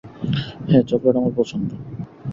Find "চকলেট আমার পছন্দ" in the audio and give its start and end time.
0.83-1.69